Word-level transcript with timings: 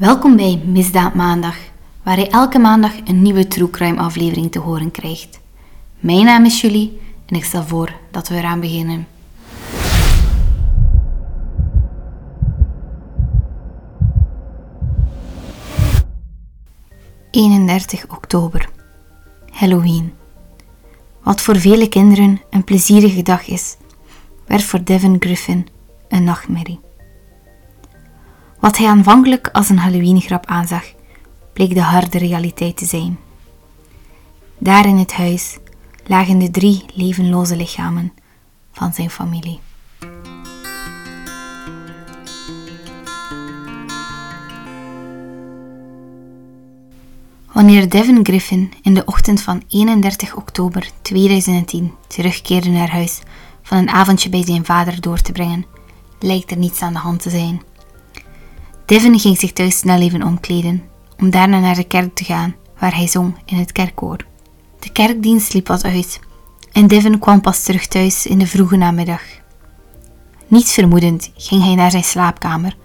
Welkom 0.00 0.36
bij 0.36 0.62
Misdaad 0.64 1.14
Maandag, 1.14 1.56
waar 2.02 2.18
je 2.18 2.28
elke 2.28 2.58
maandag 2.58 2.92
een 3.04 3.22
nieuwe 3.22 3.48
True 3.48 3.70
Crime 3.70 4.00
aflevering 4.00 4.52
te 4.52 4.58
horen 4.58 4.90
krijgt. 4.90 5.40
Mijn 5.98 6.24
naam 6.24 6.44
is 6.44 6.60
Julie 6.60 7.00
en 7.26 7.36
ik 7.36 7.44
stel 7.44 7.62
voor 7.62 7.92
dat 8.10 8.28
we 8.28 8.34
eraan 8.34 8.60
beginnen. 8.60 9.06
...31 17.30 18.10
oktober. 18.10 18.68
Halloween. 19.50 20.12
Wat 21.22 21.40
voor 21.40 21.56
vele 21.56 21.88
kinderen 21.88 22.40
een 22.50 22.64
plezierige 22.64 23.22
dag 23.22 23.48
is, 23.48 23.76
werd 24.46 24.62
voor 24.62 24.84
Devin 24.84 25.16
Griffin 25.18 25.66
een 26.08 26.24
nachtmerrie. 26.24 26.89
Wat 28.60 28.76
hij 28.76 28.86
aanvankelijk 28.86 29.48
als 29.52 29.68
een 29.68 29.78
Halloween-grap 29.78 30.46
aanzag, 30.46 30.84
bleek 31.52 31.74
de 31.74 31.82
harde 31.82 32.18
realiteit 32.18 32.76
te 32.76 32.84
zijn. 32.84 33.18
Daar 34.58 34.86
in 34.86 34.96
het 34.96 35.12
huis 35.12 35.58
lagen 36.06 36.38
de 36.38 36.50
drie 36.50 36.84
levenloze 36.94 37.56
lichamen 37.56 38.12
van 38.72 38.92
zijn 38.92 39.10
familie. 39.10 39.60
Wanneer 47.52 47.88
Devin 47.88 48.24
Griffin 48.24 48.72
in 48.82 48.94
de 48.94 49.04
ochtend 49.04 49.42
van 49.42 49.62
31 49.68 50.36
oktober 50.36 50.90
2010 51.02 51.92
terugkeerde 52.06 52.68
naar 52.68 52.90
huis 52.90 53.20
van 53.62 53.78
een 53.78 53.90
avondje 53.90 54.28
bij 54.28 54.44
zijn 54.44 54.64
vader 54.64 55.00
door 55.00 55.20
te 55.20 55.32
brengen, 55.32 55.66
lijkt 56.18 56.50
er 56.50 56.56
niets 56.56 56.82
aan 56.82 56.92
de 56.92 56.98
hand 56.98 57.22
te 57.22 57.30
zijn. 57.30 57.62
Devin 58.90 59.18
ging 59.18 59.38
zich 59.38 59.52
thuis 59.52 59.78
snel 59.78 60.00
even 60.00 60.22
omkleden, 60.22 60.82
om 61.18 61.30
daarna 61.30 61.60
naar 61.60 61.74
de 61.74 61.84
kerk 61.84 62.14
te 62.14 62.24
gaan, 62.24 62.54
waar 62.78 62.94
hij 62.96 63.06
zong 63.06 63.34
in 63.44 63.56
het 63.56 63.72
kerkkoor. 63.72 64.16
De 64.78 64.92
kerkdienst 64.92 65.52
liep 65.52 65.66
wat 65.66 65.84
uit 65.84 66.20
en 66.72 66.86
Devin 66.86 67.18
kwam 67.18 67.40
pas 67.40 67.62
terug 67.62 67.86
thuis 67.86 68.26
in 68.26 68.38
de 68.38 68.46
vroege 68.46 68.76
namiddag. 68.76 69.22
Niets 70.46 70.72
vermoedend 70.72 71.30
ging 71.36 71.62
hij 71.62 71.74
naar 71.74 71.90
zijn 71.90 72.04
slaapkamer, 72.04 72.76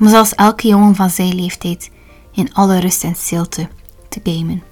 om 0.00 0.08
zoals 0.08 0.34
elke 0.34 0.68
jongen 0.68 0.94
van 0.94 1.10
zijn 1.10 1.34
leeftijd 1.34 1.90
in 2.32 2.54
alle 2.54 2.78
rust 2.78 3.04
en 3.04 3.14
stilte 3.14 3.68
te 4.08 4.20
gamen. 4.22 4.62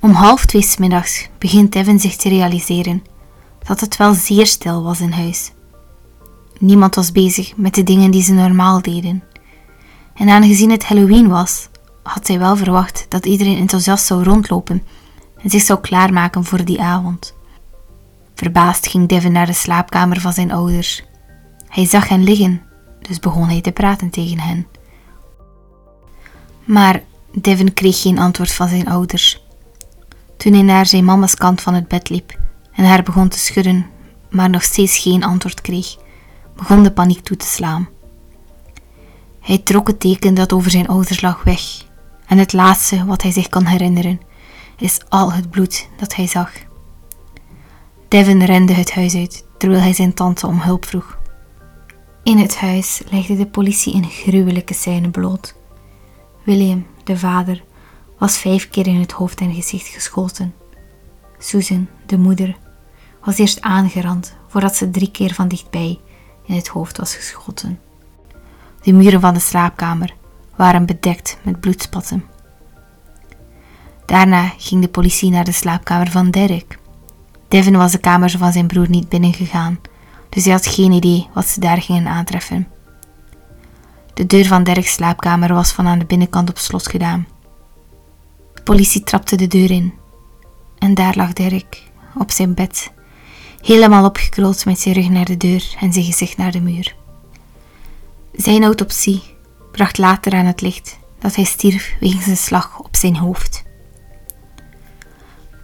Om 0.00 0.10
half 0.10 0.46
twee 0.46 0.66
middags 0.78 1.28
begint 1.38 1.72
Devin 1.72 2.00
zich 2.00 2.16
te 2.16 2.28
realiseren 2.28 3.04
dat 3.66 3.80
het 3.80 3.96
wel 3.96 4.14
zeer 4.14 4.46
stil 4.46 4.82
was 4.82 5.00
in 5.00 5.12
huis. 5.12 5.52
Niemand 6.58 6.94
was 6.94 7.12
bezig 7.12 7.56
met 7.56 7.74
de 7.74 7.82
dingen 7.82 8.10
die 8.10 8.22
ze 8.22 8.32
normaal 8.32 8.82
deden. 8.82 9.22
En 10.14 10.28
aangezien 10.28 10.70
het 10.70 10.84
Halloween 10.84 11.28
was, 11.28 11.68
had 12.02 12.26
hij 12.26 12.38
wel 12.38 12.56
verwacht 12.56 13.06
dat 13.08 13.26
iedereen 13.26 13.58
enthousiast 13.58 14.06
zou 14.06 14.22
rondlopen 14.22 14.82
en 15.42 15.50
zich 15.50 15.62
zou 15.62 15.80
klaarmaken 15.80 16.44
voor 16.44 16.64
die 16.64 16.80
avond. 16.80 17.34
Verbaasd 18.34 18.86
ging 18.86 19.08
Devin 19.08 19.32
naar 19.32 19.46
de 19.46 19.52
slaapkamer 19.52 20.20
van 20.20 20.32
zijn 20.32 20.52
ouders. 20.52 21.04
Hij 21.68 21.86
zag 21.86 22.08
hen 22.08 22.24
liggen, 22.24 22.62
dus 23.00 23.18
begon 23.18 23.48
hij 23.48 23.60
te 23.60 23.72
praten 23.72 24.10
tegen 24.10 24.40
hen. 24.40 24.66
Maar 26.64 27.02
Devin 27.32 27.74
kreeg 27.74 28.00
geen 28.00 28.18
antwoord 28.18 28.52
van 28.52 28.68
zijn 28.68 28.88
ouders. 28.88 29.44
Toen 30.36 30.52
hij 30.52 30.62
naar 30.62 30.86
zijn 30.86 31.04
mama's 31.04 31.34
kant 31.34 31.60
van 31.60 31.74
het 31.74 31.88
bed 31.88 32.08
liep 32.08 32.38
en 32.72 32.84
haar 32.84 33.02
begon 33.02 33.28
te 33.28 33.38
schudden, 33.38 33.86
maar 34.30 34.50
nog 34.50 34.62
steeds 34.62 34.98
geen 34.98 35.24
antwoord 35.24 35.60
kreeg, 35.60 35.96
begon 36.56 36.82
de 36.82 36.92
paniek 36.92 37.20
toe 37.20 37.36
te 37.36 37.46
slaan. 37.46 37.88
Hij 39.40 39.58
trok 39.58 39.86
het 39.86 40.00
teken 40.00 40.34
dat 40.34 40.52
over 40.52 40.70
zijn 40.70 40.88
ouders 40.88 41.20
lag 41.20 41.44
weg, 41.44 41.60
en 42.26 42.38
het 42.38 42.52
laatste 42.52 43.04
wat 43.04 43.22
hij 43.22 43.32
zich 43.32 43.48
kan 43.48 43.64
herinneren 43.64 44.20
is 44.78 45.00
al 45.08 45.32
het 45.32 45.50
bloed 45.50 45.88
dat 45.96 46.14
hij 46.14 46.26
zag. 46.26 46.52
Devin 48.08 48.42
rende 48.42 48.72
het 48.72 48.92
huis 48.92 49.14
uit 49.14 49.44
terwijl 49.58 49.80
hij 49.80 49.92
zijn 49.92 50.14
tante 50.14 50.46
om 50.46 50.60
hulp 50.60 50.84
vroeg. 50.84 51.18
In 52.22 52.38
het 52.38 52.56
huis 52.56 53.02
legde 53.10 53.36
de 53.36 53.46
politie 53.46 53.94
een 53.94 54.10
gruwelijke 54.10 54.74
scène 54.74 55.10
bloot. 55.10 55.54
William, 56.42 56.86
de 57.04 57.18
vader, 57.18 57.64
was 58.18 58.38
vijf 58.38 58.68
keer 58.68 58.86
in 58.86 59.00
het 59.00 59.12
hoofd 59.12 59.40
en 59.40 59.54
gezicht 59.54 59.86
geschoten. 59.86 60.54
Susan, 61.38 61.88
de 62.06 62.18
moeder, 62.18 62.56
was 63.24 63.38
eerst 63.38 63.60
aangerand 63.60 64.36
voordat 64.48 64.76
ze 64.76 64.90
drie 64.90 65.10
keer 65.10 65.34
van 65.34 65.48
dichtbij 65.48 66.00
in 66.46 66.54
het 66.54 66.68
hoofd 66.68 66.96
was 66.96 67.14
geschoten. 67.14 67.80
De 68.82 68.92
muren 68.92 69.20
van 69.20 69.34
de 69.34 69.40
slaapkamer 69.40 70.14
waren 70.56 70.86
bedekt 70.86 71.38
met 71.42 71.60
bloedspatten. 71.60 72.24
Daarna 74.06 74.52
ging 74.58 74.82
de 74.82 74.88
politie 74.88 75.30
naar 75.30 75.44
de 75.44 75.52
slaapkamer 75.52 76.10
van 76.10 76.30
Derek. 76.30 76.78
Devin 77.48 77.76
was 77.76 77.92
de 77.92 77.98
kamer 77.98 78.30
van 78.30 78.52
zijn 78.52 78.66
broer 78.66 78.90
niet 78.90 79.08
binnengegaan, 79.08 79.78
dus 80.28 80.44
hij 80.44 80.52
had 80.52 80.66
geen 80.66 80.92
idee 80.92 81.28
wat 81.32 81.46
ze 81.46 81.60
daar 81.60 81.82
gingen 81.82 82.06
aantreffen. 82.06 82.68
De 84.14 84.26
deur 84.26 84.46
van 84.46 84.64
Derek's 84.64 84.92
slaapkamer 84.92 85.54
was 85.54 85.72
van 85.72 85.86
aan 85.86 85.98
de 85.98 86.04
binnenkant 86.04 86.50
op 86.50 86.58
slot 86.58 86.88
gedaan. 86.88 87.26
De 88.54 88.62
politie 88.62 89.02
trapte 89.02 89.36
de 89.36 89.46
deur 89.46 89.70
in 89.70 89.94
en 90.78 90.94
daar 90.94 91.16
lag 91.16 91.32
Derek 91.32 91.82
op 92.14 92.30
zijn 92.30 92.54
bed 92.54 92.92
helemaal 93.66 94.04
opgekruld 94.04 94.64
met 94.64 94.78
zijn 94.78 94.94
rug 94.94 95.08
naar 95.08 95.24
de 95.24 95.36
deur 95.36 95.74
en 95.80 95.92
zijn 95.92 96.04
gezicht 96.04 96.36
naar 96.36 96.52
de 96.52 96.60
muur. 96.60 96.94
Zijn 98.32 98.64
autopsie 98.64 99.22
bracht 99.72 99.98
later 99.98 100.32
aan 100.32 100.44
het 100.44 100.60
licht 100.60 100.98
dat 101.18 101.34
hij 101.34 101.44
stierf 101.44 101.96
wegens 102.00 102.26
een 102.26 102.36
slag 102.36 102.78
op 102.78 102.96
zijn 102.96 103.16
hoofd. 103.16 103.64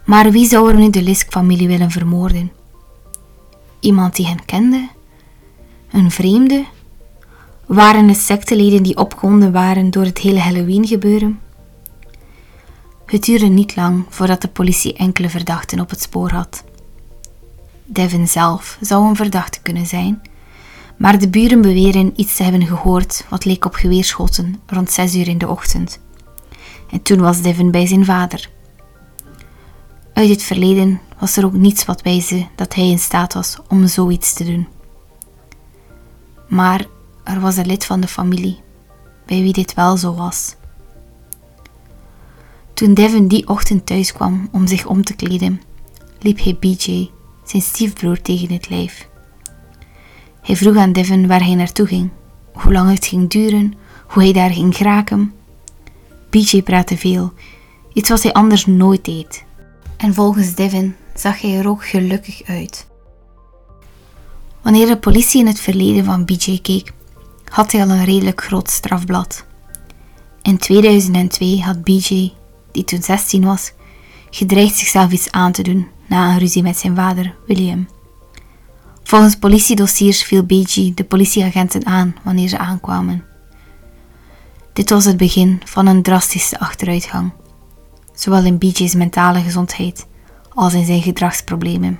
Maar 0.05 0.31
wie 0.31 0.47
zou 0.47 0.71
er 0.71 0.77
nu 0.77 0.89
de 0.89 1.01
Lisk-familie 1.01 1.67
willen 1.67 1.91
vermoorden? 1.91 2.51
Iemand 3.79 4.15
die 4.15 4.27
hen 4.27 4.45
kende? 4.45 4.87
Een 5.91 6.11
vreemde? 6.11 6.65
Waren 7.65 8.07
het 8.07 8.17
secteleden 8.17 8.83
die 8.83 8.97
opgewonden 8.97 9.51
waren 9.51 9.91
door 9.91 10.05
het 10.05 10.17
hele 10.17 10.39
Halloween-gebeuren? 10.39 11.39
Het 13.05 13.23
duurde 13.23 13.47
niet 13.47 13.75
lang 13.75 14.05
voordat 14.09 14.41
de 14.41 14.47
politie 14.47 14.93
enkele 14.93 15.29
verdachten 15.29 15.79
op 15.79 15.89
het 15.89 16.01
spoor 16.01 16.31
had. 16.31 16.63
Devin 17.93 18.27
zelf 18.27 18.77
zou 18.81 19.07
een 19.07 19.15
verdachte 19.15 19.61
kunnen 19.61 19.85
zijn, 19.85 20.21
maar 20.97 21.19
de 21.19 21.29
buren 21.29 21.61
beweren 21.61 22.13
iets 22.15 22.35
te 22.35 22.43
hebben 22.43 22.67
gehoord 22.67 23.25
wat 23.29 23.45
leek 23.45 23.65
op 23.65 23.73
geweerschoten 23.73 24.61
rond 24.65 24.91
zes 24.91 25.15
uur 25.15 25.27
in 25.27 25.37
de 25.37 25.47
ochtend. 25.47 25.99
En 26.91 27.01
toen 27.01 27.19
was 27.19 27.41
Devin 27.41 27.71
bij 27.71 27.85
zijn 27.87 28.05
vader. 28.05 28.49
Uit 30.13 30.29
het 30.29 30.43
verleden 30.43 31.01
was 31.19 31.37
er 31.37 31.45
ook 31.45 31.53
niets 31.53 31.85
wat 31.85 32.01
wijze 32.01 32.47
dat 32.55 32.75
hij 32.75 32.89
in 32.89 32.99
staat 32.99 33.33
was 33.33 33.57
om 33.67 33.87
zoiets 33.87 34.33
te 34.33 34.43
doen. 34.43 34.67
Maar 36.47 36.85
er 37.23 37.39
was 37.39 37.57
een 37.57 37.65
lid 37.65 37.85
van 37.85 37.99
de 37.99 38.07
familie 38.07 38.61
bij 39.25 39.41
wie 39.41 39.53
dit 39.53 39.73
wel 39.73 39.97
zo 39.97 40.13
was. 40.13 40.55
Toen 42.73 42.93
Devin 42.93 43.27
die 43.27 43.47
ochtend 43.47 43.85
thuis 43.85 44.13
kwam 44.13 44.49
om 44.51 44.67
zich 44.67 44.85
om 44.85 45.03
te 45.03 45.15
kleden, 45.15 45.61
liep 46.19 46.43
hij 46.43 46.57
BJ 46.59 47.09
zijn 47.43 47.61
stiefbroer 47.61 48.21
tegen 48.21 48.51
het 48.51 48.69
lijf. 48.69 49.07
Hij 50.41 50.55
vroeg 50.55 50.75
aan 50.75 50.93
Devin 50.93 51.27
waar 51.27 51.43
hij 51.43 51.55
naartoe 51.55 51.87
ging, 51.87 52.09
hoe 52.53 52.71
lang 52.71 52.89
het 52.89 53.05
ging 53.05 53.29
duren, 53.29 53.73
hoe 54.07 54.23
hij 54.23 54.33
daar 54.33 54.51
ging 54.51 54.75
geraken. 54.75 55.33
BJ 56.29 56.61
praatte 56.61 56.97
veel, 56.97 57.33
iets 57.93 58.09
wat 58.09 58.23
hij 58.23 58.33
anders 58.33 58.65
nooit 58.65 59.05
deed. 59.05 59.43
En 59.97 60.13
volgens 60.13 60.55
Devin 60.55 60.95
zag 61.15 61.41
hij 61.41 61.57
er 61.57 61.69
ook 61.69 61.85
gelukkig 61.85 62.43
uit. 62.43 62.87
Wanneer 64.61 64.87
de 64.87 64.97
politie 64.97 65.41
in 65.41 65.47
het 65.47 65.59
verleden 65.59 66.05
van 66.05 66.25
BJ 66.25 66.59
keek, 66.61 66.93
had 67.45 67.71
hij 67.71 67.81
al 67.81 67.89
een 67.89 68.05
redelijk 68.05 68.43
groot 68.43 68.69
strafblad. 68.69 69.45
In 70.41 70.57
2002 70.57 71.61
had 71.61 71.83
BJ, 71.83 72.31
die 72.71 72.83
toen 72.83 73.03
16 73.03 73.43
was, 73.43 73.73
gedreigd 74.29 74.75
zichzelf 74.75 75.11
iets 75.11 75.31
aan 75.31 75.51
te 75.51 75.61
doen 75.61 75.87
na 76.07 76.31
een 76.31 76.39
ruzie 76.39 76.63
met 76.63 76.77
zijn 76.77 76.95
vader, 76.95 77.35
William. 77.47 77.87
Volgens 79.03 79.35
politiedossiers 79.35 80.23
viel 80.23 80.43
BG 80.43 80.93
de 80.93 81.03
politieagenten 81.03 81.85
aan 81.85 82.15
wanneer 82.23 82.47
ze 82.47 82.57
aankwamen. 82.57 83.25
Dit 84.73 84.89
was 84.89 85.05
het 85.05 85.17
begin 85.17 85.61
van 85.65 85.87
een 85.87 86.01
drastische 86.01 86.59
achteruitgang, 86.59 87.31
zowel 88.13 88.45
in 88.45 88.57
BJ's 88.57 88.93
mentale 88.93 89.41
gezondheid 89.41 90.07
als 90.53 90.73
in 90.73 90.85
zijn 90.85 91.01
gedragsproblemen. 91.01 91.99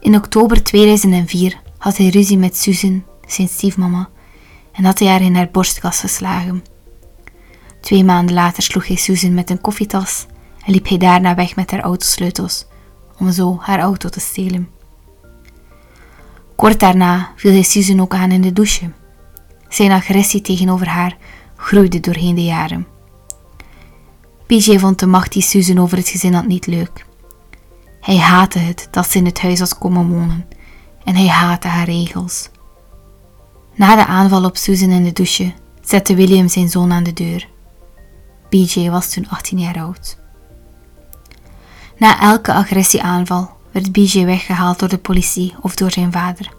In 0.00 0.16
oktober 0.16 0.62
2004 0.62 1.60
had 1.78 1.96
hij 1.96 2.08
ruzie 2.08 2.38
met 2.38 2.56
Susan, 2.56 3.04
zijn 3.26 3.48
stiefmama, 3.48 4.08
en 4.72 4.84
had 4.84 4.98
hij 4.98 5.08
haar 5.08 5.22
in 5.22 5.34
haar 5.34 5.50
borstkas 5.50 6.00
geslagen. 6.00 6.64
Twee 7.80 8.04
maanden 8.04 8.34
later 8.34 8.62
sloeg 8.62 8.86
hij 8.86 8.96
Susan 8.96 9.34
met 9.34 9.50
een 9.50 9.60
koffietas 9.60 10.26
en 10.68 10.74
liep 10.74 10.88
hij 10.88 10.98
daarna 10.98 11.34
weg 11.34 11.56
met 11.56 11.70
haar 11.70 11.80
autosleutels, 11.80 12.66
om 13.18 13.32
zo 13.32 13.58
haar 13.60 13.78
auto 13.78 14.08
te 14.08 14.20
stelen. 14.20 14.68
Kort 16.56 16.80
daarna 16.80 17.32
viel 17.36 17.52
hij 17.52 17.62
Susan 17.62 18.00
ook 18.00 18.14
aan 18.14 18.30
in 18.30 18.40
de 18.40 18.52
douche. 18.52 18.92
Zijn 19.68 19.90
agressie 19.90 20.40
tegenover 20.40 20.88
haar 20.88 21.16
groeide 21.56 22.00
doorheen 22.00 22.34
de 22.34 22.44
jaren. 22.44 22.86
PJ 24.46 24.78
vond 24.78 24.98
de 24.98 25.06
macht 25.06 25.32
die 25.32 25.42
Susan 25.42 25.78
over 25.78 25.96
het 25.96 26.08
gezin 26.08 26.34
had 26.34 26.46
niet 26.46 26.66
leuk. 26.66 27.06
Hij 28.00 28.18
haatte 28.18 28.58
het 28.58 28.88
dat 28.90 29.10
ze 29.10 29.18
in 29.18 29.26
het 29.26 29.40
huis 29.40 29.58
was 29.58 29.78
komen 29.78 30.08
wonen 30.08 30.48
en 31.04 31.14
hij 31.16 31.28
haatte 31.28 31.68
haar 31.68 31.86
regels. 31.86 32.50
Na 33.74 33.96
de 33.96 34.06
aanval 34.06 34.44
op 34.44 34.56
Susan 34.56 34.90
in 34.90 35.04
de 35.04 35.12
douche 35.12 35.52
zette 35.80 36.14
William 36.14 36.48
zijn 36.48 36.68
zoon 36.68 36.92
aan 36.92 37.02
de 37.02 37.12
deur. 37.12 37.48
BJ 38.48 38.90
was 38.90 39.10
toen 39.10 39.28
18 39.28 39.58
jaar 39.58 39.78
oud. 39.78 40.17
Na 41.98 42.20
elke 42.20 42.52
agressieaanval 42.52 43.50
werd 43.70 43.92
BJ 43.92 44.24
weggehaald 44.24 44.78
door 44.78 44.88
de 44.88 44.98
politie 44.98 45.54
of 45.60 45.74
door 45.74 45.90
zijn 45.90 46.12
vader. 46.12 46.52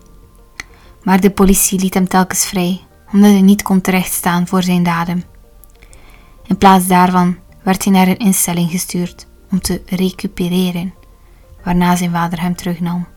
Maar 1.03 1.19
de 1.19 1.31
politie 1.31 1.79
liet 1.79 1.93
hem 1.93 2.07
telkens 2.07 2.45
vrij, 2.45 2.81
omdat 3.11 3.31
hij 3.31 3.41
niet 3.41 3.61
kon 3.61 3.81
terechtstaan 3.81 4.47
voor 4.47 4.63
zijn 4.63 4.83
daden. 4.83 5.23
In 6.45 6.57
plaats 6.57 6.87
daarvan 6.87 7.37
werd 7.63 7.83
hij 7.83 7.93
naar 7.93 8.07
een 8.07 8.17
instelling 8.17 8.71
gestuurd 8.71 9.27
om 9.51 9.61
te 9.61 9.81
recupereren, 9.85 10.93
waarna 11.63 11.95
zijn 11.95 12.11
vader 12.11 12.41
hem 12.41 12.55
terugnam. 12.55 13.07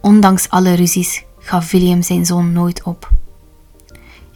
Ondanks 0.00 0.48
alle 0.48 0.74
ruzies 0.74 1.24
gaf 1.38 1.70
William 1.70 2.02
zijn 2.02 2.26
zoon 2.26 2.52
nooit 2.52 2.82
op. 2.82 3.10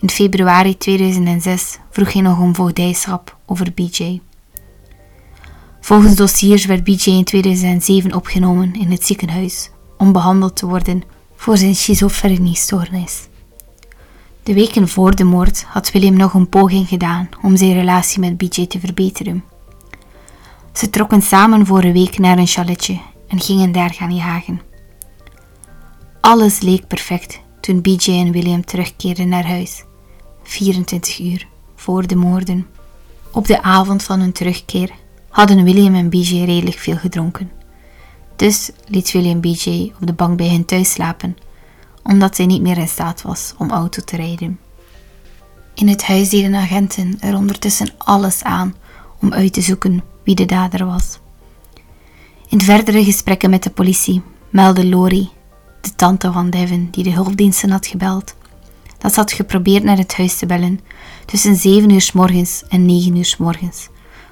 In 0.00 0.10
februari 0.10 0.76
2006 0.76 1.78
vroeg 1.90 2.12
hij 2.12 2.22
nog 2.22 2.38
om 2.38 2.54
voogdijschap 2.54 3.36
over 3.46 3.72
BJ. 3.74 4.20
Volgens 5.86 6.14
dossiers 6.14 6.64
werd 6.64 6.84
BJ 6.84 7.10
in 7.10 7.24
2007 7.24 8.14
opgenomen 8.14 8.74
in 8.74 8.90
het 8.90 9.06
ziekenhuis 9.06 9.70
om 9.98 10.12
behandeld 10.12 10.56
te 10.56 10.66
worden 10.66 11.02
voor 11.36 11.56
zijn 11.56 11.74
schizofreniestoornis. 11.74 13.28
De 14.42 14.54
weken 14.54 14.88
voor 14.88 15.16
de 15.16 15.24
moord 15.24 15.62
had 15.62 15.90
William 15.90 16.16
nog 16.16 16.34
een 16.34 16.48
poging 16.48 16.88
gedaan 16.88 17.28
om 17.42 17.56
zijn 17.56 17.72
relatie 17.72 18.20
met 18.20 18.36
BJ 18.36 18.66
te 18.66 18.80
verbeteren. 18.80 19.44
Ze 20.72 20.90
trokken 20.90 21.22
samen 21.22 21.66
voor 21.66 21.82
een 21.82 21.92
week 21.92 22.18
naar 22.18 22.38
een 22.38 22.46
chaletje 22.46 23.00
en 23.28 23.40
gingen 23.40 23.72
daar 23.72 23.92
gaan 23.92 24.14
jagen. 24.14 24.60
Alles 26.20 26.60
leek 26.60 26.86
perfect 26.86 27.40
toen 27.60 27.80
BJ 27.80 28.10
en 28.10 28.32
William 28.32 28.64
terugkeerden 28.64 29.28
naar 29.28 29.46
huis, 29.46 29.84
24 30.42 31.18
uur 31.18 31.46
voor 31.76 32.06
de 32.06 32.16
moorden. 32.16 32.66
Op 33.32 33.46
de 33.46 33.62
avond 33.62 34.02
van 34.02 34.20
hun 34.20 34.32
terugkeer 34.32 34.90
hadden 35.36 35.64
William 35.64 35.94
en 35.94 36.08
BJ 36.08 36.44
redelijk 36.44 36.78
veel 36.78 36.96
gedronken. 36.96 37.50
Dus 38.36 38.70
liet 38.86 39.12
William 39.12 39.40
BJ 39.40 39.92
op 40.00 40.06
de 40.06 40.12
bank 40.12 40.36
bij 40.36 40.48
hen 40.48 40.64
thuis 40.64 40.92
slapen, 40.92 41.36
omdat 42.02 42.36
hij 42.36 42.46
niet 42.46 42.62
meer 42.62 42.78
in 42.78 42.88
staat 42.88 43.22
was 43.22 43.54
om 43.58 43.70
auto 43.70 44.02
te 44.02 44.16
rijden. 44.16 44.58
In 45.74 45.88
het 45.88 46.04
huis 46.04 46.28
deden 46.28 46.54
agenten 46.54 47.16
er 47.20 47.36
ondertussen 47.36 47.88
alles 47.98 48.42
aan 48.42 48.74
om 49.20 49.32
uit 49.32 49.52
te 49.52 49.60
zoeken 49.60 50.02
wie 50.24 50.34
de 50.34 50.44
dader 50.44 50.86
was. 50.86 51.18
In 52.48 52.60
verdere 52.60 53.04
gesprekken 53.04 53.50
met 53.50 53.62
de 53.62 53.70
politie 53.70 54.22
meldde 54.50 54.86
Lori, 54.86 55.28
de 55.80 55.94
tante 55.94 56.32
van 56.32 56.50
Devin 56.50 56.88
die 56.90 57.04
de 57.04 57.12
hulpdiensten 57.12 57.70
had 57.70 57.86
gebeld, 57.86 58.34
dat 58.98 59.12
ze 59.12 59.20
had 59.20 59.32
geprobeerd 59.32 59.84
naar 59.84 59.98
het 59.98 60.16
huis 60.16 60.38
te 60.38 60.46
bellen 60.46 60.80
tussen 61.26 61.56
7 61.56 61.90
uur 61.90 62.00
s 62.00 62.12
morgens 62.12 62.64
en 62.68 62.86
9 62.86 63.16
uur 63.16 63.24
s 63.24 63.36
morgens, 63.36 63.88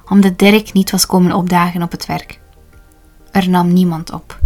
omdat 0.08 0.38
Dirk 0.38 0.72
niet 0.72 0.90
was 0.90 1.06
komen 1.06 1.32
opdagen 1.32 1.82
op 1.82 1.90
het 1.90 2.06
werk. 2.06 2.40
Er 3.30 3.48
nam 3.48 3.72
niemand 3.72 4.12
op. 4.12 4.38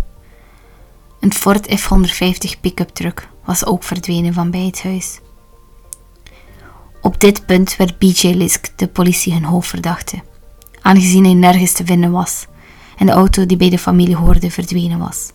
Een 1.20 1.32
Ford 1.32 1.80
F-150 1.80 2.60
pick-up 2.60 2.88
truck 2.88 3.28
was 3.44 3.66
ook 3.66 3.82
verdwenen 3.82 4.32
van 4.32 4.50
bij 4.50 4.66
het 4.66 4.82
huis. 4.82 5.20
Op 7.02 7.20
dit 7.20 7.46
punt 7.46 7.76
werd 7.76 7.98
BJ 7.98 8.28
Lisk 8.28 8.72
de 8.76 8.88
politie 8.88 9.32
hun 9.32 9.44
hoofdverdachte, 9.44 10.22
aangezien 10.82 11.24
hij 11.24 11.34
nergens 11.34 11.72
te 11.72 11.84
vinden 11.84 12.10
was 12.10 12.46
en 12.96 13.06
de 13.06 13.12
auto 13.12 13.46
die 13.46 13.56
bij 13.56 13.70
de 13.70 13.78
familie 13.78 14.16
hoorde 14.16 14.50
verdwenen 14.50 14.98
was. 14.98 15.32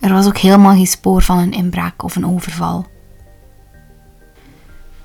Er 0.00 0.12
was 0.12 0.26
ook 0.26 0.38
helemaal 0.38 0.74
geen 0.74 0.86
spoor 0.86 1.22
van 1.22 1.38
een 1.38 1.52
inbraak 1.52 2.02
of 2.02 2.16
een 2.16 2.26
overval. 2.26 2.86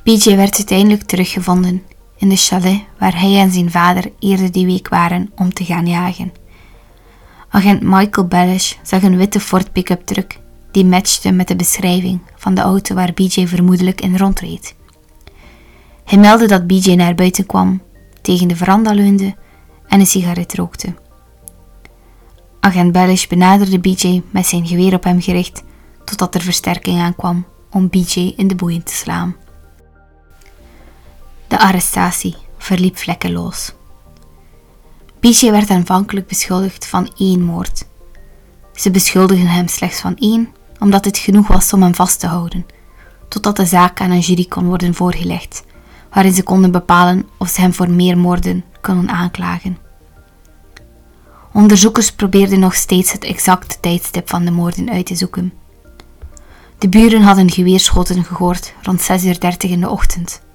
BJ 0.04 0.36
werd 0.36 0.56
uiteindelijk 0.56 1.04
teruggevonden 1.04 1.84
in 2.19 2.30
de 2.30 2.36
chalet 2.36 2.83
waar 2.98 3.19
hij 3.19 3.39
en 3.39 3.51
zijn 3.51 3.71
vader 3.71 4.12
eerder 4.19 4.51
die 4.51 4.66
week 4.66 4.88
waren 4.88 5.31
om 5.36 5.54
te 5.54 5.66
gaan 5.66 5.88
jagen. 5.88 6.31
Agent 7.50 7.81
Michael 7.81 8.27
Bellish 8.27 8.74
zag 8.83 9.04
een 9.04 9.18
witte 9.18 9.39
Ford 9.39 9.71
pick-up 9.71 10.06
truck 10.06 10.39
die 10.71 10.86
matchte 10.86 11.31
met 11.31 11.48
de 11.48 11.56
beschrijving 11.56 12.21
van 12.36 12.54
de 12.54 12.62
auto 12.62 12.95
waar 12.95 13.13
BJ 13.13 13.48
vermoedelijk 13.48 14.01
in 14.01 14.18
rondreed. 14.18 14.75
Hij 16.06 16.18
meldde 16.18 16.48
dat 16.48 16.68
BJ 16.68 16.94
naar 16.94 17.16
buiten 17.16 17.45
kwam, 17.45 17.81
tegen 18.21 18.48
de 18.48 18.56
veranda 18.56 18.94
leunde 18.94 19.36
en 19.88 20.00
een 20.00 20.07
sigaret 20.07 20.54
rookte. 20.54 20.94
Agent 22.60 22.92
Bellish 22.92 23.27
benaderde 23.27 23.80
BJ 23.80 24.21
met 24.31 24.45
zijn 24.45 24.68
geweer 24.68 24.94
op 24.94 25.04
hem 25.04 25.21
gericht 25.21 25.63
totdat 26.06 26.36
er 26.36 26.42
versterking 26.42 27.00
aankwam 27.00 27.45
om 27.71 27.89
BJ 27.89 28.33
in 28.38 28.48
de 28.48 28.56
boeien 28.56 28.83
te 28.83 28.94
slaan. 28.94 29.36
De 31.50 31.60
arrestatie 31.60 32.36
verliep 32.57 32.98
vlekkeloos. 32.98 33.74
BJ 35.19 35.51
werd 35.51 35.69
aanvankelijk 35.69 36.28
beschuldigd 36.28 36.88
van 36.88 37.12
één 37.18 37.42
moord. 37.42 37.86
Ze 38.74 38.92
beschuldigen 38.92 39.48
hem 39.48 39.68
slechts 39.68 40.00
van 40.00 40.16
één, 40.16 40.50
omdat 40.80 41.06
het 41.06 41.18
genoeg 41.18 41.48
was 41.48 41.74
om 41.74 41.81
hem 41.81 41.96
vast 41.96 42.19
te 42.19 42.28
houden, 42.28 42.66
totdat 43.28 43.56
de 43.56 43.66
zaak 43.66 44.01
aan 44.01 44.12
een 44.12 44.19
jury 44.19 44.46
kon 44.46 44.66
worden 44.66 44.94
voorgelegd, 44.94 45.63
waarin 46.13 46.34
ze 46.34 46.44
konden 46.44 46.72
bepalen 46.72 47.28
of 47.38 47.50
ze 47.50 47.62
hem 47.62 47.74
voor 47.74 47.90
meer 47.90 48.18
moorden 48.18 48.63
konden 48.81 49.10
aanklagen. 49.10 49.78
Onderzoekers 51.54 52.12
probeerden 52.12 52.60
nog 52.60 52.75
steeds 52.75 53.12
het 53.12 53.24
exacte 53.24 53.80
tijdstip 53.80 54.30
van 54.30 54.45
de 54.45 54.52
moorden 54.52 54.90
uit 54.90 55.06
te 55.06 55.16
zoeken. 55.16 55.54
De 56.78 56.90
buren 56.90 57.22
hadden 57.22 57.52
geweerschoten 57.52 58.24
gehoord 58.24 58.74
rond 58.81 59.10
6.30 59.12 59.25
uur 59.25 59.72
in 59.72 59.80
de 59.80 59.90
ochtend. 59.90 60.48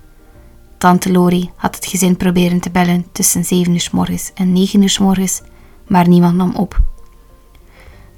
Tante 0.84 1.12
Lori 1.12 1.50
had 1.56 1.74
het 1.74 1.86
gezin 1.86 2.16
proberen 2.16 2.60
te 2.60 2.70
bellen 2.70 3.06
tussen 3.12 3.44
7 3.44 3.72
uur 3.72 3.88
morgens 3.92 4.30
en 4.34 4.52
9 4.52 4.82
uur 4.82 4.96
morgens, 5.00 5.42
maar 5.86 6.08
niemand 6.08 6.36
nam 6.36 6.54
op. 6.54 6.80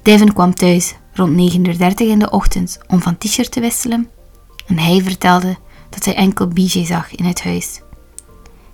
Devin 0.01 0.33
kwam 0.33 0.53
thuis 0.53 0.95
rond 1.13 1.53
9.30 1.53 1.59
uur 1.59 1.99
in 1.99 2.19
de 2.19 2.29
ochtend 2.29 2.79
om 2.87 3.01
van 3.01 3.17
t-shirt 3.17 3.51
te 3.51 3.59
wisselen 3.59 4.09
en 4.65 4.77
hij 4.77 5.01
vertelde 5.01 5.57
dat 5.89 6.05
hij 6.05 6.15
enkel 6.15 6.47
BJ 6.47 6.85
zag 6.85 7.15
in 7.15 7.25
het 7.25 7.43
huis. 7.43 7.81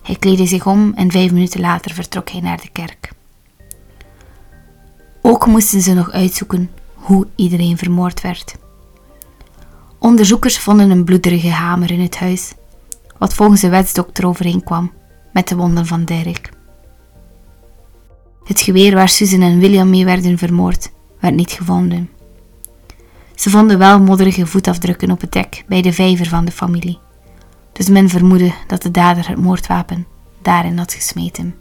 Hij 0.02 0.16
kleedde 0.16 0.46
zich 0.46 0.68
om 0.68 0.94
en 0.96 1.12
vijf 1.12 1.32
minuten 1.32 1.60
later 1.60 1.94
vertrok 1.94 2.30
hij 2.30 2.42
naar 2.42 2.62
de 2.62 2.70
kerk. 2.72 3.12
Ook 5.22 5.46
moesten 5.46 5.82
ze 5.82 5.94
nog 5.94 6.12
uitzoeken 6.12 6.72
hoe 6.94 7.28
iedereen 7.36 7.78
vermoord 7.78 8.22
werd. 8.22 8.56
Onderzoekers 10.00 10.60
vonden 10.60 10.90
een 10.90 11.04
bloederige 11.04 11.50
hamer 11.50 11.92
in 11.92 12.02
het 12.02 12.18
huis 12.18 12.54
wat 13.24 13.34
volgens 13.34 13.62
de 13.62 13.70
wetsdokter 13.70 14.28
overeenkwam 14.28 14.92
met 15.34 15.48
de 15.48 15.56
wonden 15.56 15.86
van 15.86 16.06
Derek. 16.06 16.52
Het 18.44 18.62
geweer 18.62 18.96
waar 18.96 19.10
Susan 19.10 19.42
en 19.42 19.60
William 19.60 19.90
mee 19.90 20.06
werden 20.06 20.38
vermoord, 20.38 20.92
werd 21.20 21.36
niet 21.36 21.52
gevonden. 21.52 22.10
Ze 23.36 23.50
vonden 23.50 23.78
wel 23.78 24.00
modderige 24.00 24.46
voetafdrukken 24.46 25.12
op 25.12 25.22
het 25.22 25.32
dek 25.32 25.64
bij 25.68 25.82
de 25.82 25.94
vijver 25.94 26.26
van 26.26 26.46
de 26.46 26.52
familie, 26.52 27.00
dus 27.74 27.90
men 27.90 28.10
vermoedde 28.10 28.54
dat 28.68 28.82
de 28.82 28.92
dader 28.92 29.28
het 29.28 29.38
moordwapen 29.38 30.08
daarin 30.42 30.78
had 30.78 30.94
gesmeten. 30.94 31.56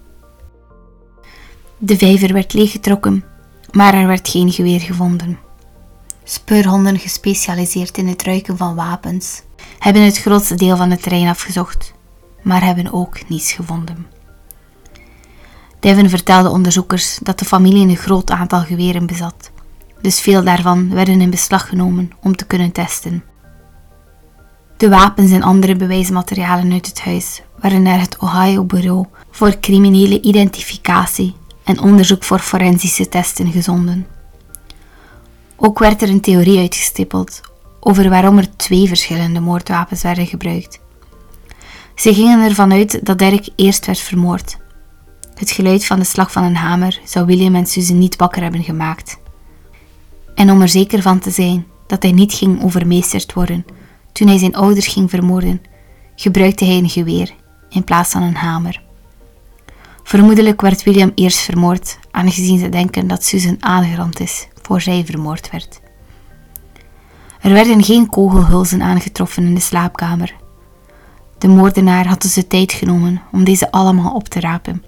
De 1.78 1.97
vijver 1.97 2.33
werd 2.33 2.52
leeggetrokken, 2.52 3.25
maar 3.73 3.95
er 3.95 4.07
werd 4.07 4.28
geen 4.28 4.52
geweer 4.52 4.81
gevonden. 4.81 5.38
Speurhonden 6.25 6.99
gespecialiseerd 6.99 7.99
in 7.99 8.07
het 8.07 8.23
ruiken 8.23 8.57
van 8.57 8.75
wapens 8.75 9.43
hebben 9.79 10.02
het 10.02 10.19
grootste 10.19 10.55
deel 10.55 10.76
van 10.76 10.91
het 10.91 11.02
terrein 11.02 11.29
afgezocht, 11.29 11.93
maar 12.43 12.64
hebben 12.64 12.93
ook 12.93 13.29
niets 13.29 13.52
gevonden. 13.52 14.07
Devin 15.81 16.09
vertelde 16.09 16.49
onderzoekers 16.50 17.19
dat 17.23 17.38
de 17.38 17.45
familie 17.45 17.88
een 17.88 17.97
groot 17.97 18.31
aantal 18.31 18.61
geweren 18.61 19.07
bezat, 19.07 19.50
dus 20.00 20.21
veel 20.21 20.45
daarvan 20.45 20.95
werden 20.95 21.21
in 21.21 21.31
beslag 21.31 21.69
genomen 21.69 22.11
om 22.21 22.37
te 22.37 22.47
kunnen 22.47 22.73
testen. 22.73 23.25
De 24.76 24.88
wapens 24.88 25.31
en 25.31 25.43
andere 25.43 25.76
bewijsmaterialen 25.76 26.73
uit 26.73 26.87
het 26.87 27.00
huis 27.00 27.43
werden 27.61 27.83
naar 27.83 28.00
het 28.00 28.19
Ohio 28.19 28.64
Bureau 28.64 29.07
voor 29.31 29.61
criminele 29.61 30.21
identificatie 30.21 31.35
en 31.64 31.81
onderzoek 31.81 32.25
voor 32.25 32.38
forensische 32.38 33.09
testen 33.09 33.52
gezonden. 33.52 34.07
Ook 35.64 35.78
werd 35.78 36.02
er 36.02 36.09
een 36.09 36.21
theorie 36.21 36.59
uitgestippeld 36.59 37.40
over 37.81 38.11
waarom 38.11 38.38
er 38.38 38.57
twee 38.57 38.88
verschillende 38.88 39.40
moordwapens 39.40 40.02
werden 40.02 40.26
gebruikt. 40.26 40.81
Ze 41.95 42.14
gingen 42.14 42.49
ervan 42.49 42.73
uit 42.73 43.07
dat 43.07 43.19
Dirk 43.19 43.49
eerst 43.57 43.87
werd 43.87 43.99
vermoord. 43.99 44.57
Het 45.35 45.50
geluid 45.50 45.87
van 45.87 45.99
de 45.99 46.04
slag 46.04 46.33
van 46.33 46.42
een 46.42 46.57
hamer 46.57 47.00
zou 47.04 47.26
William 47.26 47.54
en 47.54 47.66
Susan 47.66 47.99
niet 47.99 48.16
wakker 48.16 48.42
hebben 48.42 48.62
gemaakt. 48.62 49.19
En 50.35 50.50
om 50.50 50.61
er 50.61 50.69
zeker 50.69 51.02
van 51.02 51.19
te 51.19 51.31
zijn 51.31 51.66
dat 51.87 52.02
hij 52.02 52.12
niet 52.12 52.33
ging 52.33 52.62
overmeesterd 52.62 53.33
worden, 53.33 53.64
Toen 54.12 54.28
hij 54.28 54.38
zijn 54.38 54.57
ouders 54.57 54.87
ging 54.87 55.11
vermoorden, 55.11 55.62
gebruikte 56.16 56.64
hij 56.64 56.76
een 56.76 56.88
geweer 56.88 57.35
in 57.69 57.85
plaats 57.85 58.11
van 58.11 58.23
een 58.23 58.37
hamer. 58.37 58.83
Vermoedelijk 60.02 60.61
werd 60.61 60.83
William 60.83 61.12
eerst 61.14 61.38
vermoord, 61.38 61.99
aangezien 62.11 62.59
ze 62.59 62.69
denken 62.69 63.07
dat 63.07 63.25
Susan 63.25 63.57
aangerand 63.61 64.21
is 64.21 64.47
voor 64.62 64.81
zij 64.81 65.04
vermoord 65.04 65.50
werd. 65.50 65.81
Er 67.40 67.52
werden 67.52 67.85
geen 67.85 68.09
kogelhulzen 68.09 68.83
aangetroffen 68.83 69.45
in 69.45 69.54
de 69.54 69.61
slaapkamer. 69.61 70.35
De 71.38 71.49
moordenaar 71.49 72.07
had 72.07 72.23
dus 72.23 72.35
de 72.35 72.47
tijd 72.47 72.73
genomen 72.73 73.23
om 73.33 73.45
deze 73.45 73.71
allemaal 73.71 74.14
op 74.14 74.28
te 74.28 74.40
rapen 74.40 74.85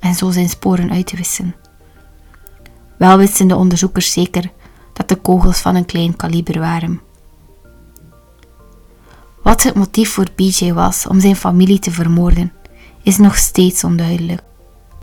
en 0.00 0.14
zo 0.14 0.30
zijn 0.30 0.48
sporen 0.48 0.90
uit 0.90 1.06
te 1.06 1.16
wissen. 1.16 1.54
Wel 2.96 3.16
wisten 3.16 3.48
de 3.48 3.56
onderzoekers 3.56 4.12
zeker 4.12 4.50
dat 4.92 5.08
de 5.08 5.16
kogels 5.16 5.58
van 5.58 5.74
een 5.74 5.86
klein 5.86 6.16
kaliber 6.16 6.60
waren. 6.60 7.00
Wat 9.42 9.62
het 9.62 9.74
motief 9.74 10.10
voor 10.10 10.26
BJ 10.36 10.72
was 10.72 11.06
om 11.06 11.20
zijn 11.20 11.36
familie 11.36 11.78
te 11.78 11.90
vermoorden, 11.90 12.52
is 13.02 13.18
nog 13.18 13.36
steeds 13.36 13.84
onduidelijk. 13.84 14.42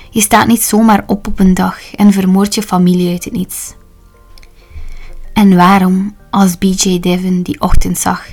Je 0.10 0.22
staat 0.22 0.48
niet 0.48 0.62
zomaar 0.62 1.04
op 1.08 1.28
op 1.28 1.40
een 1.40 1.54
dag 1.54 1.96
en 1.96 2.14
vermoordt 2.14 2.56
je 2.56 2.62
familie 2.62 3.12
uit 3.12 3.24
het 3.24 3.34
niets. 3.34 3.74
En 5.34 5.56
waarom, 5.56 6.16
als 6.30 6.58
BJ 6.58 7.00
Devon 7.00 7.42
die 7.42 7.62
ochtend 7.62 7.98
zag, 7.98 8.28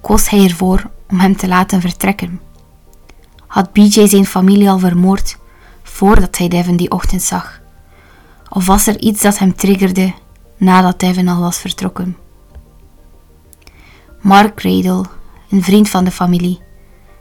koos 0.00 0.28
hij 0.28 0.44
ervoor 0.44 0.90
om 1.08 1.20
hem 1.20 1.36
te 1.36 1.48
laten 1.48 1.80
vertrekken? 1.80 2.40
Had 3.46 3.72
BJ 3.72 4.06
zijn 4.06 4.26
familie 4.26 4.70
al 4.70 4.78
vermoord 4.78 5.38
voordat 5.82 6.38
hij 6.38 6.48
Devon 6.48 6.76
die 6.76 6.90
ochtend 6.90 7.22
zag? 7.22 7.60
Of 8.48 8.66
was 8.66 8.86
er 8.86 9.00
iets 9.00 9.22
dat 9.22 9.38
hem 9.38 9.54
triggerde 9.54 10.12
nadat 10.56 11.00
Devon 11.00 11.28
al 11.28 11.40
was 11.40 11.58
vertrokken? 11.58 12.16
Mark 14.20 14.62
Radel, 14.62 15.06
een 15.50 15.62
vriend 15.62 15.88
van 15.88 16.04
de 16.04 16.10
familie, 16.10 16.60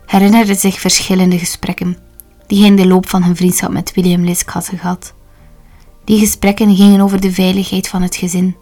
herinnerde 0.06 0.56
zich 0.56 0.80
verschillende 0.80 1.38
gesprekken 1.38 1.98
die 2.48 2.60
hij 2.60 2.68
in 2.68 2.75
de 2.75 2.88
loop 2.88 3.10
van 3.10 3.24
hun 3.24 3.36
vriendschap 3.36 3.72
met 3.72 3.94
William 3.94 4.24
Lisk 4.24 4.50
had 4.50 4.68
gehad. 4.68 5.13
Die 6.03 6.20
gesprekken 6.20 6.75
gingen 6.75 7.01
over 7.01 7.22
de 7.22 7.32
veiligheid 7.32 7.88
van 7.88 8.01
het 8.01 8.15
gezin, 8.15 8.56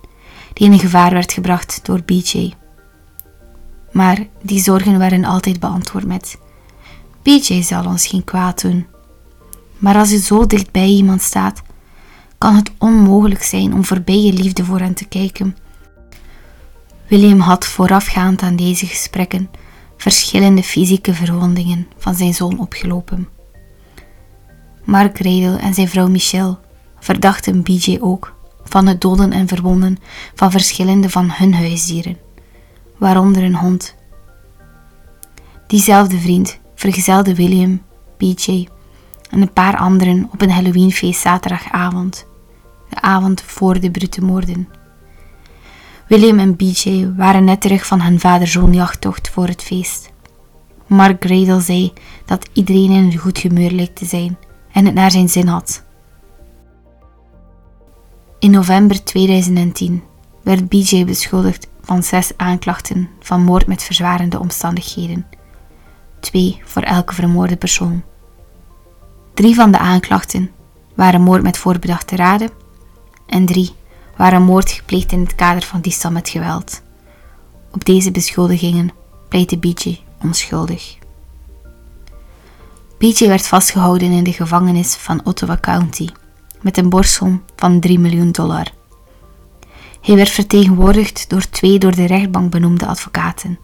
die 0.54 0.72
in 0.72 0.80
gevaar 0.80 1.12
werd 1.12 1.32
gebracht 1.32 1.80
door 1.84 2.02
BJ. 2.06 2.54
Maar 3.92 4.28
die 4.42 4.60
zorgen 4.60 4.98
werden 4.98 5.26
altijd 5.26 5.60
beantwoord 5.60 6.06
met: 6.06 6.38
BJ 7.24 7.62
zal 7.62 7.86
ons 7.86 8.08
geen 8.08 8.24
kwaad 8.24 8.62
doen. 8.62 8.88
Maar 9.78 9.96
als 9.96 10.10
je 10.10 10.20
zo 10.20 10.46
dicht 10.46 10.72
bij 10.72 10.88
iemand 10.88 11.22
staat, 11.22 11.62
kan 12.38 12.56
het 12.56 12.72
onmogelijk 12.78 13.44
zijn 13.44 13.74
om 13.74 13.86
voorbij 13.86 14.22
je 14.22 14.34
liefde 14.34 14.66
voor 14.66 14.80
hen 14.80 14.94
te 14.94 15.06
kijken. 15.06 15.58
William 17.08 17.40
had 17.40 17.66
voorafgaand 17.66 18.42
aan 18.42 18.56
deze 18.56 18.86
gesprekken 18.86 19.50
verschillende 19.98 20.64
fysieke 20.64 21.14
verwondingen 21.14 21.88
van 21.98 22.16
zijn 22.16 22.34
zoon 22.34 22.60
opgelopen. 22.60 23.28
Mark 24.84 25.18
Redel 25.20 25.58
en 25.58 25.74
zijn 25.74 25.88
vrouw 25.88 26.08
Michelle 26.08 26.58
verdachten 27.00 27.62
BJ 27.62 27.98
ook 28.02 28.36
van 28.64 28.88
het 28.88 29.02
doden 29.02 29.32
en 29.32 29.48
verwonden 29.48 29.98
van 30.36 30.52
verschillende 30.52 31.10
van 31.10 31.32
hun 31.32 31.54
huisdieren, 31.54 32.18
waaronder 32.98 33.44
een 33.44 33.56
hond. 33.56 33.96
Diezelfde 35.68 36.20
vriend 36.20 36.60
vergezelde 36.76 37.36
William, 37.36 37.82
BJ 38.18 38.68
en 39.30 39.42
een 39.42 39.54
paar 39.54 39.78
anderen 39.78 40.30
op 40.32 40.42
een 40.42 40.52
Halloweenfeest 40.52 41.22
zaterdagavond, 41.22 42.26
de 42.90 43.02
avond 43.02 43.42
voor 43.42 43.80
de 43.80 43.92
brute 43.92 44.24
moorden. 44.24 44.68
William 46.08 46.40
en 46.40 46.56
BJ 46.56 47.12
waren 47.18 47.44
net 47.44 47.62
terug 47.62 47.86
van 47.86 48.02
hun 48.02 48.20
vader-zoon 48.20 48.74
jachttocht 48.74 49.30
voor 49.30 49.48
het 49.48 49.64
feest. 49.64 50.10
Mark 50.88 51.24
Gradle 51.26 51.62
zei 51.62 51.94
dat 52.26 52.50
iedereen 52.54 52.92
in 52.92 53.04
een 53.04 53.18
goed 53.18 53.38
humeur 53.38 53.72
leek 53.72 53.96
te 53.96 54.06
zijn 54.06 54.38
en 54.72 54.86
het 54.86 54.94
naar 54.94 55.12
zijn 55.12 55.30
zin 55.30 55.48
had. 55.48 55.84
In 58.42 58.52
november 58.52 59.04
2010 59.04 60.04
werd 60.44 60.70
BJ 60.70 61.06
beschuldigd 61.06 61.68
van 61.82 62.04
zes 62.04 62.32
aanklachten 62.38 63.10
van 63.20 63.44
moord 63.44 63.68
met 63.68 63.84
verzwarende 63.84 64.40
omstandigheden. 64.40 65.26
Twee 66.20 66.62
voor 66.64 66.82
elke 66.82 67.14
vermoorde 67.14 67.56
persoon. 67.56 68.04
Drie 69.34 69.56
van 69.56 69.72
de 69.72 69.78
aanklachten 69.78 70.52
waren 70.96 71.22
moord 71.22 71.44
met 71.44 71.58
voorbedachte 71.58 72.16
raden 72.16 72.50
en 73.28 73.46
drie 73.46 73.72
waren 74.18 74.42
moord 74.42 74.72
gepleegd 74.72 75.12
in 75.12 75.20
het 75.20 75.36
kader 75.36 75.64
van 75.64 75.82
diefstal 75.82 76.12
met 76.12 76.30
geweld. 76.30 76.82
Op 77.72 77.86
deze 77.86 78.12
beschuldigingen 78.12 78.92
pleitte 79.30 79.58
BJ 79.58 80.00
onschuldig. 80.22 80.98
BJ 82.98 83.28
werd 83.28 83.48
vastgehouden 83.48 84.12
in 84.12 84.24
de 84.24 84.34
gevangenis 84.34 84.96
van 84.96 85.22
Ottawa 85.26 85.58
County 85.58 86.08
met 86.62 86.78
een 86.78 86.90
borstsom 86.90 87.44
van 87.56 87.80
3 87.80 88.00
miljoen 88.00 88.32
dollar. 88.32 88.68
Hij 90.02 90.16
werd 90.16 90.30
vertegenwoordigd 90.30 91.30
door 91.30 91.50
twee 91.50 91.80
door 91.80 91.96
de 91.96 92.06
rechtbank 92.06 92.52
benoemde 92.52 92.86
advocaten. 92.86 93.60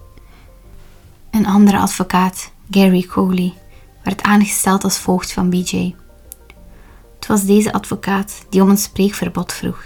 Een 1.31 1.45
andere 1.45 1.77
advocaat, 1.77 2.51
Gary 2.71 3.05
Coley, 3.05 3.53
werd 4.03 4.21
aangesteld 4.21 4.83
als 4.83 4.97
voogd 4.97 5.31
van 5.31 5.49
BJ. 5.49 5.95
Het 7.15 7.27
was 7.27 7.45
deze 7.45 7.73
advocaat 7.73 8.45
die 8.49 8.61
om 8.61 8.69
een 8.69 8.77
spreekverbod 8.77 9.53
vroeg, 9.53 9.83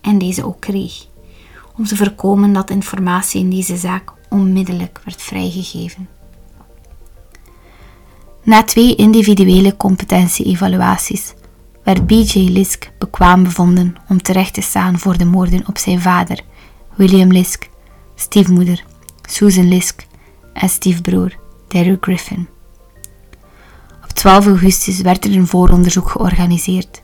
en 0.00 0.18
deze 0.18 0.44
ook 0.46 0.60
kreeg, 0.60 1.06
om 1.76 1.84
te 1.84 1.96
voorkomen 1.96 2.52
dat 2.52 2.70
informatie 2.70 3.40
in 3.40 3.50
deze 3.50 3.76
zaak 3.76 4.12
onmiddellijk 4.28 5.00
werd 5.04 5.22
vrijgegeven. 5.22 6.08
Na 8.42 8.62
twee 8.62 8.94
individuele 8.94 9.76
competentie-evaluaties 9.76 11.34
werd 11.82 12.06
B.J. 12.06 12.48
Lisk 12.50 12.90
bekwaam 12.98 13.42
bevonden 13.42 13.94
om 14.08 14.22
terecht 14.22 14.54
te 14.54 14.60
staan 14.60 14.98
voor 14.98 15.18
de 15.18 15.24
moorden 15.24 15.66
op 15.66 15.78
zijn 15.78 16.00
vader, 16.00 16.40
William 16.94 17.32
Lisk, 17.32 17.68
stiefmoeder, 18.14 18.84
Susan 19.22 19.68
Lisk 19.68 20.06
en 20.52 20.68
stiefbroer, 20.68 21.36
Derek 21.68 22.04
Griffin. 22.04 22.48
Op 24.02 24.08
12 24.08 24.46
augustus 24.46 25.00
werd 25.00 25.24
er 25.24 25.36
een 25.36 25.46
vooronderzoek 25.46 26.10
georganiseerd. 26.10 27.02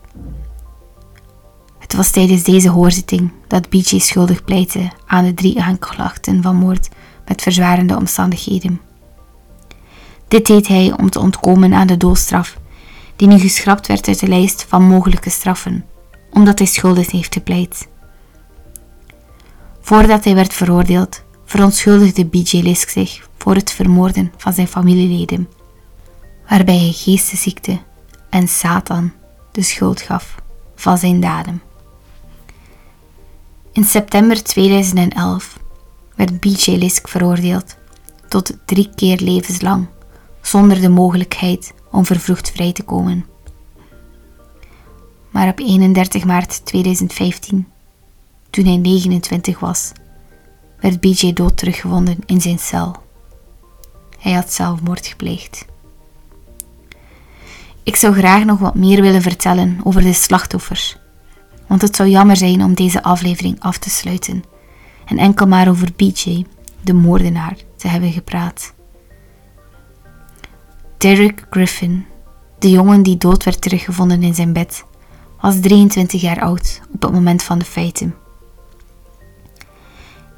Het 1.78 1.94
was 1.94 2.10
tijdens 2.10 2.42
deze 2.42 2.68
hoorzitting 2.68 3.32
dat 3.46 3.68
B.J. 3.68 3.98
schuldig 3.98 4.44
pleitte 4.44 4.90
aan 5.06 5.24
de 5.24 5.34
drie 5.34 5.62
aanklachten 5.62 6.42
van 6.42 6.56
moord 6.56 6.88
met 7.26 7.42
verzwarende 7.42 7.96
omstandigheden. 7.96 8.80
Dit 10.28 10.46
deed 10.46 10.68
hij 10.68 10.94
om 10.98 11.10
te 11.10 11.20
ontkomen 11.20 11.74
aan 11.74 11.86
de 11.86 11.96
doodstraf, 11.96 12.58
die 13.18 13.28
nu 13.28 13.38
geschrapt 13.38 13.86
werd 13.86 14.08
uit 14.08 14.20
de 14.20 14.28
lijst 14.28 14.64
van 14.68 14.82
mogelijke 14.82 15.30
straffen, 15.30 15.84
omdat 16.30 16.58
hij 16.58 16.66
schuldig 16.66 17.10
heeft 17.10 17.34
gepleit. 17.34 17.88
Voordat 19.80 20.24
hij 20.24 20.34
werd 20.34 20.52
veroordeeld, 20.52 21.24
verontschuldigde 21.44 22.24
B.J. 22.24 22.60
Lisk 22.62 22.88
zich 22.88 23.28
voor 23.38 23.54
het 23.54 23.72
vermoorden 23.72 24.32
van 24.36 24.52
zijn 24.52 24.68
familieleden, 24.68 25.48
waarbij 26.48 26.78
hij 26.78 26.92
geestesziekte 26.92 27.78
en 28.30 28.48
Satan 28.48 29.12
de 29.52 29.62
schuld 29.62 30.00
gaf 30.00 30.34
van 30.74 30.98
zijn 30.98 31.20
daden. 31.20 31.62
In 33.72 33.84
september 33.84 34.42
2011 34.42 35.58
werd 36.14 36.40
B.J. 36.40 36.70
Lisk 36.70 37.08
veroordeeld 37.08 37.76
tot 38.28 38.56
drie 38.64 38.90
keer 38.94 39.20
levenslang 39.20 39.86
zonder 40.40 40.80
de 40.80 40.88
mogelijkheid 40.88 41.72
om 41.90 42.04
vervroegd 42.04 42.50
vrij 42.50 42.72
te 42.72 42.82
komen. 42.82 43.26
Maar 45.30 45.48
op 45.48 45.58
31 45.58 46.24
maart 46.24 46.64
2015, 46.64 47.68
toen 48.50 48.64
hij 48.64 48.76
29 48.76 49.58
was, 49.58 49.92
werd 50.80 51.00
BJ 51.00 51.32
dood 51.32 51.56
teruggevonden 51.56 52.18
in 52.26 52.40
zijn 52.40 52.58
cel. 52.58 52.96
Hij 54.18 54.32
had 54.32 54.52
zelfmoord 54.52 55.06
gepleegd. 55.06 55.66
Ik 57.82 57.96
zou 57.96 58.14
graag 58.14 58.44
nog 58.44 58.58
wat 58.58 58.74
meer 58.74 59.02
willen 59.02 59.22
vertellen 59.22 59.80
over 59.84 60.02
de 60.02 60.12
slachtoffers, 60.12 60.98
want 61.66 61.82
het 61.82 61.96
zou 61.96 62.08
jammer 62.08 62.36
zijn 62.36 62.64
om 62.64 62.74
deze 62.74 63.02
aflevering 63.02 63.60
af 63.60 63.78
te 63.78 63.90
sluiten 63.90 64.44
en 65.04 65.18
enkel 65.18 65.46
maar 65.46 65.68
over 65.68 65.88
BJ, 65.96 66.44
de 66.80 66.92
moordenaar, 66.92 67.56
te 67.76 67.88
hebben 67.88 68.12
gepraat. 68.12 68.74
Derek 70.98 71.46
Griffin, 71.50 72.06
de 72.58 72.70
jongen 72.70 73.02
die 73.02 73.16
dood 73.16 73.44
werd 73.44 73.60
teruggevonden 73.60 74.22
in 74.22 74.34
zijn 74.34 74.52
bed, 74.52 74.84
was 75.40 75.60
23 75.60 76.20
jaar 76.20 76.40
oud 76.40 76.80
op 76.94 77.02
het 77.02 77.12
moment 77.12 77.42
van 77.42 77.58
de 77.58 77.64
feiten. 77.64 78.14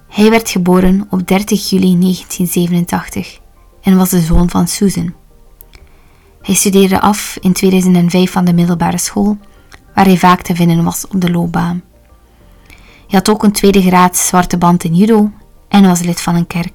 Hij 0.09 0.31
werd 0.31 0.51
geboren 0.51 1.07
op 1.11 1.27
30 1.27 1.71
juli 1.71 1.99
1987 1.99 3.41
en 3.83 3.97
was 3.97 4.11
de 4.11 4.21
zoon 4.21 4.51
van 4.51 4.69
Susan. 4.69 5.15
Hij 6.43 6.55
studeerde 6.55 7.01
af 7.01 7.39
in 7.41 7.53
2005 7.53 8.33
van 8.33 8.45
de 8.45 8.53
middelbare 8.53 8.99
school, 8.99 9.39
waar 9.95 10.05
hij 10.05 10.19
vaak 10.19 10.43
te 10.43 10.55
vinden 10.55 10.85
was 10.85 11.07
op 11.07 11.21
de 11.21 11.31
loopbaan. 11.31 11.83
Hij 13.07 13.19
had 13.19 13.29
ook 13.29 13.43
een 13.43 13.53
tweede 13.53 13.83
graad 13.83 14.17
zwarte 14.17 14.59
band 14.59 14.85
in 14.85 14.95
judo 14.95 15.31
en 15.69 15.87
was 15.87 16.01
lid 16.01 16.21
van 16.21 16.35
een 16.35 16.47
kerk. 16.47 16.73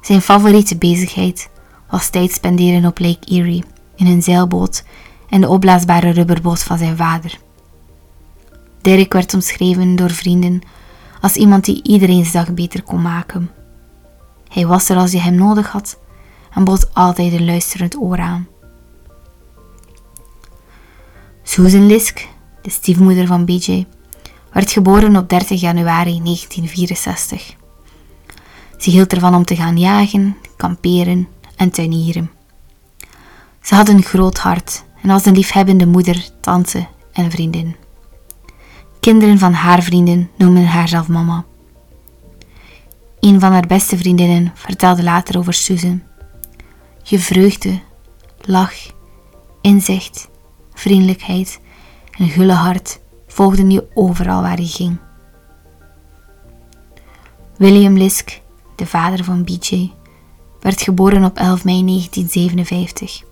Zijn 0.00 0.22
favoriete 0.22 0.76
bezigheid 0.76 1.50
was 1.90 2.08
tijd 2.08 2.32
spenderen 2.32 2.84
op 2.84 2.98
Lake 2.98 3.26
Erie 3.26 3.64
in 3.96 4.06
een 4.06 4.22
zeilboot 4.22 4.84
en 5.28 5.40
de 5.40 5.48
opblaasbare 5.48 6.10
rubberboot 6.10 6.62
van 6.62 6.78
zijn 6.78 6.96
vader. 6.96 7.38
Derek 8.80 9.12
werd 9.12 9.34
omschreven 9.34 9.96
door 9.96 10.10
vrienden 10.10 10.60
als 11.20 11.36
iemand 11.36 11.64
die 11.64 11.82
iedereen's 11.82 12.32
dag 12.32 12.54
beter 12.54 12.82
kon 12.82 13.02
maken. 13.02 13.50
Hij 14.48 14.66
was 14.66 14.88
er 14.88 14.96
als 14.96 15.12
je 15.12 15.20
hem 15.20 15.34
nodig 15.34 15.68
had 15.68 15.98
en 16.54 16.64
bood 16.64 16.94
altijd 16.94 17.32
een 17.32 17.44
luisterend 17.44 17.96
oor 17.96 18.18
aan. 18.18 18.48
Susan 21.42 21.86
Lisk, 21.86 22.26
de 22.62 22.70
stiefmoeder 22.70 23.26
van 23.26 23.44
BJ, 23.44 23.86
werd 24.52 24.70
geboren 24.70 25.16
op 25.16 25.28
30 25.28 25.60
januari 25.60 26.20
1964. 26.22 27.54
Ze 28.78 28.90
hield 28.90 29.12
ervan 29.12 29.34
om 29.34 29.44
te 29.44 29.56
gaan 29.56 29.78
jagen, 29.78 30.36
kamperen 30.56 31.28
en 31.60 31.70
tuinieren. 31.70 32.30
Ze 33.62 33.74
had 33.74 33.88
een 33.88 34.02
groot 34.02 34.38
hart 34.38 34.84
en 35.02 35.08
was 35.08 35.24
een 35.24 35.34
liefhebbende 35.34 35.86
moeder, 35.86 36.28
tante 36.40 36.86
en 37.12 37.30
vriendin. 37.30 37.76
Kinderen 39.00 39.38
van 39.38 39.52
haar 39.52 39.82
vrienden 39.82 40.30
noemen 40.36 40.66
haar 40.66 40.88
zelf 40.88 41.08
mama. 41.08 41.44
Een 43.20 43.40
van 43.40 43.52
haar 43.52 43.66
beste 43.66 43.96
vriendinnen 43.96 44.52
vertelde 44.54 45.02
later 45.02 45.38
over 45.38 45.52
Susan. 45.52 46.02
Je 47.02 47.18
vreugde, 47.18 47.80
lach, 48.40 48.74
inzicht, 49.60 50.28
vriendelijkheid 50.74 51.60
en 52.18 52.28
gulle 52.28 52.52
hart 52.52 53.00
volgden 53.26 53.70
je 53.70 53.86
overal 53.94 54.42
waar 54.42 54.60
je 54.60 54.66
ging. 54.66 54.98
William 57.56 57.96
Lisk, 57.96 58.40
de 58.76 58.86
vader 58.86 59.24
van 59.24 59.44
BJ, 59.44 59.92
werd 60.60 60.82
geboren 60.82 61.24
op 61.24 61.36
11 61.36 61.64
mei 61.64 61.84
1957. 61.84 63.22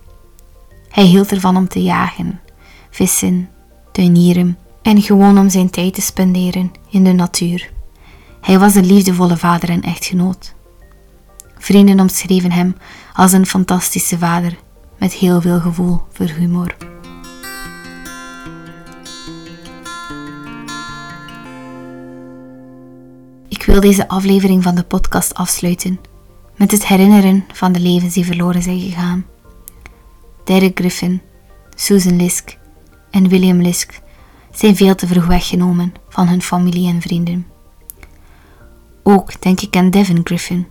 Hij 0.89 1.03
hield 1.03 1.31
ervan 1.31 1.57
om 1.57 1.67
te 1.67 1.83
jagen, 1.83 2.39
vissen, 2.89 3.49
tuinieren 3.91 4.57
en 4.81 5.01
gewoon 5.01 5.37
om 5.37 5.49
zijn 5.49 5.69
tijd 5.69 5.93
te 5.93 6.01
spenderen 6.01 6.71
in 6.89 7.03
de 7.03 7.13
natuur. 7.13 7.71
Hij 8.41 8.59
was 8.59 8.75
een 8.75 8.85
liefdevolle 8.85 9.37
vader 9.37 9.69
en 9.69 9.81
echtgenoot. 9.81 10.53
Vrienden 11.57 11.99
omschreven 11.99 12.51
hem 12.51 12.75
als 13.13 13.31
een 13.31 13.45
fantastische 13.45 14.17
vader 14.17 14.57
met 14.97 15.13
heel 15.13 15.41
veel 15.41 15.59
gevoel 15.59 16.01
voor 16.11 16.25
humor. 16.25 16.75
Ik 23.47 23.63
wil 23.63 23.81
deze 23.81 24.07
aflevering 24.07 24.63
van 24.63 24.75
de 24.75 24.83
podcast 24.83 25.33
afsluiten 25.33 25.99
met 26.59 26.71
het 26.71 26.87
herinneren 26.87 27.45
van 27.53 27.71
de 27.71 27.79
levens 27.79 28.13
die 28.13 28.25
verloren 28.25 28.61
zijn 28.61 28.79
gegaan. 28.79 29.25
Derek 30.43 30.79
Griffin, 30.79 31.21
Susan 31.75 32.15
Lisk 32.15 32.57
en 33.11 33.27
William 33.27 33.61
Lisk 33.61 33.99
zijn 34.51 34.75
veel 34.75 34.95
te 34.95 35.07
vroeg 35.07 35.25
weggenomen 35.25 35.93
van 36.09 36.27
hun 36.27 36.41
familie 36.41 36.87
en 36.87 37.01
vrienden. 37.01 37.47
Ook 39.03 39.41
denk 39.41 39.61
ik 39.61 39.75
aan 39.75 39.89
Devin 39.89 40.21
Griffin. 40.23 40.67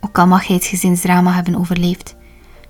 Ook 0.00 0.18
al 0.18 0.26
mag 0.26 0.46
hij 0.46 0.56
het 0.56 0.64
gezinsdrama 0.64 1.32
hebben 1.32 1.56
overleefd, 1.56 2.16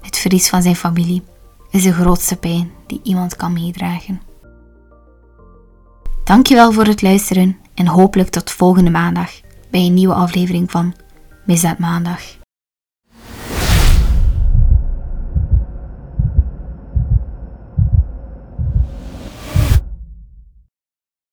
het 0.01 0.19
verlies 0.19 0.49
van 0.49 0.63
zijn 0.63 0.77
familie 0.77 1.23
is 1.71 1.83
de 1.83 1.93
grootste 1.93 2.37
pijn 2.37 2.71
die 2.87 3.01
iemand 3.03 3.37
kan 3.37 3.53
meedragen. 3.53 4.21
Dankjewel 6.25 6.73
voor 6.73 6.85
het 6.87 7.03
luisteren 7.03 7.59
en 7.75 7.87
hopelijk 7.87 8.29
tot 8.29 8.51
volgende 8.51 8.91
maandag 8.91 9.31
bij 9.71 9.81
een 9.81 9.95
nieuwe 9.95 10.15
aflevering 10.15 10.71
van 10.71 10.95
Misdaad 11.47 11.79
Maandag. 11.79 12.42